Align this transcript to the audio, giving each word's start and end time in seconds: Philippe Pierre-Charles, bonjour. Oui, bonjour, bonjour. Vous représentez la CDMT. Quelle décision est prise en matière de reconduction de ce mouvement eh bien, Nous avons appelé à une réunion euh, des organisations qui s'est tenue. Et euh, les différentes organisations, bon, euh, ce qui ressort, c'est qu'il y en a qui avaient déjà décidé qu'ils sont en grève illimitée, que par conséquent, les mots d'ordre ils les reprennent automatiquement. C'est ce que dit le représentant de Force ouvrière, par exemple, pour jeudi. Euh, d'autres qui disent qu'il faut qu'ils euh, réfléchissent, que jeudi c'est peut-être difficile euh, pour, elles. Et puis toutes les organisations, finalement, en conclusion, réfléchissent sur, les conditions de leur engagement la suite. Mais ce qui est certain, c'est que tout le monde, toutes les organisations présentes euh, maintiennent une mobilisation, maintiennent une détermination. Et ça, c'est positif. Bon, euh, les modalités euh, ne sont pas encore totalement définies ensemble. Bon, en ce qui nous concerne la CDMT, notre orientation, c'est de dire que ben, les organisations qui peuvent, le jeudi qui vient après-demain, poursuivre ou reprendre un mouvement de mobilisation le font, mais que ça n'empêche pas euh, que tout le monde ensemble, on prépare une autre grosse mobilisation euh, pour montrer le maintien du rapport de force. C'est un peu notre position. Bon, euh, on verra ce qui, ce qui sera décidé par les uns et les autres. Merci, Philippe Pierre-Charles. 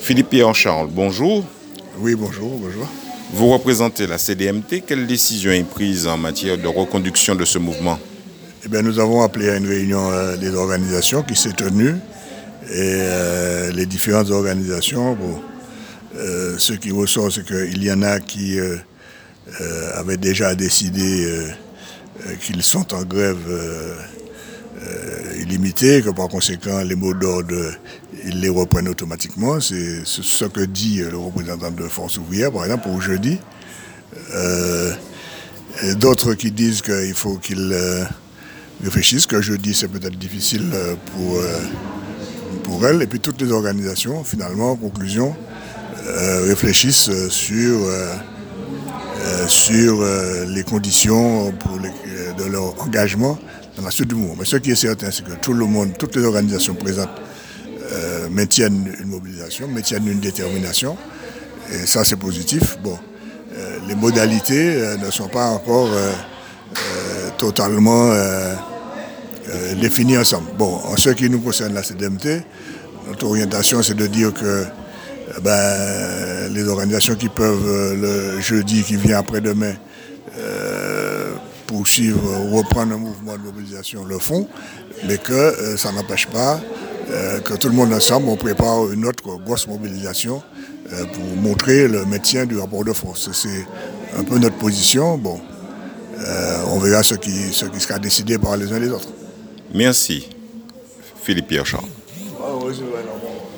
Philippe 0.00 0.30
Pierre-Charles, 0.30 0.88
bonjour. 0.90 1.44
Oui, 1.98 2.14
bonjour, 2.14 2.56
bonjour. 2.58 2.86
Vous 3.32 3.48
représentez 3.48 4.06
la 4.06 4.16
CDMT. 4.16 4.82
Quelle 4.86 5.06
décision 5.06 5.50
est 5.50 5.64
prise 5.64 6.06
en 6.06 6.16
matière 6.16 6.56
de 6.56 6.66
reconduction 6.66 7.34
de 7.34 7.44
ce 7.44 7.58
mouvement 7.58 7.98
eh 8.64 8.68
bien, 8.68 8.82
Nous 8.82 8.98
avons 9.00 9.22
appelé 9.22 9.50
à 9.50 9.56
une 9.56 9.66
réunion 9.66 10.10
euh, 10.10 10.36
des 10.36 10.54
organisations 10.54 11.22
qui 11.22 11.36
s'est 11.36 11.52
tenue. 11.52 11.96
Et 12.70 12.76
euh, 12.76 13.72
les 13.72 13.86
différentes 13.86 14.30
organisations, 14.30 15.14
bon, 15.14 15.40
euh, 16.16 16.56
ce 16.58 16.72
qui 16.72 16.90
ressort, 16.90 17.30
c'est 17.32 17.44
qu'il 17.44 17.82
y 17.82 17.92
en 17.92 18.02
a 18.02 18.20
qui 18.20 18.58
avaient 19.94 20.16
déjà 20.16 20.54
décidé 20.54 21.26
qu'ils 22.40 22.62
sont 22.62 22.94
en 22.94 23.02
grève 23.02 23.38
illimitée, 25.48 26.02
que 26.02 26.10
par 26.10 26.28
conséquent, 26.28 26.82
les 26.82 26.94
mots 26.94 27.14
d'ordre 27.14 27.54
ils 28.24 28.40
les 28.40 28.48
reprennent 28.48 28.88
automatiquement. 28.88 29.60
C'est 29.60 30.04
ce 30.04 30.44
que 30.44 30.60
dit 30.60 30.98
le 30.98 31.16
représentant 31.16 31.70
de 31.70 31.84
Force 31.84 32.18
ouvrière, 32.18 32.52
par 32.52 32.64
exemple, 32.64 32.88
pour 32.88 33.00
jeudi. 33.00 33.38
Euh, 34.34 34.92
d'autres 35.94 36.34
qui 36.34 36.50
disent 36.50 36.82
qu'il 36.82 37.14
faut 37.14 37.36
qu'ils 37.36 37.70
euh, 37.72 38.04
réfléchissent, 38.82 39.26
que 39.26 39.40
jeudi 39.40 39.74
c'est 39.74 39.88
peut-être 39.88 40.18
difficile 40.18 40.70
euh, 40.72 40.94
pour, 42.62 42.86
elles. 42.86 43.02
Et 43.02 43.06
puis 43.06 43.20
toutes 43.20 43.40
les 43.40 43.50
organisations, 43.52 44.24
finalement, 44.24 44.72
en 44.72 44.76
conclusion, 44.76 45.34
réfléchissent 46.46 47.10
sur, 47.28 47.78
les 50.48 50.62
conditions 50.64 51.52
de 52.38 52.44
leur 52.44 52.80
engagement 52.82 53.38
la 53.82 53.90
suite. 53.90 54.12
Mais 54.38 54.44
ce 54.44 54.56
qui 54.56 54.70
est 54.70 54.76
certain, 54.76 55.10
c'est 55.10 55.24
que 55.24 55.32
tout 55.40 55.52
le 55.52 55.66
monde, 55.66 55.92
toutes 55.98 56.16
les 56.16 56.24
organisations 56.24 56.74
présentes 56.74 57.10
euh, 57.92 58.28
maintiennent 58.30 58.92
une 59.00 59.08
mobilisation, 59.08 59.68
maintiennent 59.68 60.08
une 60.08 60.20
détermination. 60.20 60.96
Et 61.72 61.86
ça, 61.86 62.04
c'est 62.04 62.16
positif. 62.16 62.78
Bon, 62.82 62.98
euh, 63.56 63.78
les 63.88 63.94
modalités 63.94 64.74
euh, 64.74 64.96
ne 64.96 65.10
sont 65.10 65.28
pas 65.28 65.46
encore 65.46 65.90
totalement 67.38 68.12
définies 69.80 70.18
ensemble. 70.18 70.48
Bon, 70.58 70.74
en 70.84 70.96
ce 70.96 71.10
qui 71.10 71.30
nous 71.30 71.40
concerne 71.40 71.72
la 71.72 71.84
CDMT, 71.84 72.42
notre 73.06 73.26
orientation, 73.26 73.80
c'est 73.82 73.94
de 73.94 74.06
dire 74.08 74.34
que 74.34 74.64
ben, 75.42 76.52
les 76.52 76.66
organisations 76.66 77.14
qui 77.14 77.28
peuvent, 77.28 77.94
le 77.94 78.40
jeudi 78.40 78.82
qui 78.82 78.96
vient 78.96 79.18
après-demain, 79.18 79.74
poursuivre 81.78 82.20
ou 82.44 82.56
reprendre 82.56 82.92
un 82.94 82.98
mouvement 82.98 83.34
de 83.34 83.42
mobilisation 83.42 84.04
le 84.04 84.18
font, 84.18 84.48
mais 85.06 85.16
que 85.16 85.76
ça 85.76 85.92
n'empêche 85.92 86.26
pas 86.26 86.60
euh, 87.10 87.38
que 87.40 87.54
tout 87.54 87.68
le 87.68 87.74
monde 87.74 87.92
ensemble, 87.92 88.28
on 88.28 88.36
prépare 88.36 88.90
une 88.92 89.06
autre 89.06 89.22
grosse 89.46 89.68
mobilisation 89.68 90.42
euh, 90.92 91.04
pour 91.04 91.24
montrer 91.40 91.86
le 91.86 92.04
maintien 92.04 92.46
du 92.46 92.58
rapport 92.58 92.84
de 92.84 92.92
force. 92.92 93.30
C'est 93.32 93.64
un 94.18 94.24
peu 94.24 94.38
notre 94.38 94.56
position. 94.56 95.16
Bon, 95.16 95.40
euh, 96.18 96.72
on 96.72 96.80
verra 96.80 97.04
ce 97.04 97.14
qui, 97.14 97.52
ce 97.52 97.66
qui 97.66 97.78
sera 97.78 98.00
décidé 98.00 98.38
par 98.38 98.56
les 98.56 98.72
uns 98.72 98.76
et 98.76 98.80
les 98.80 98.90
autres. 98.90 99.10
Merci, 99.72 100.28
Philippe 101.22 101.46
Pierre-Charles. 101.46 101.84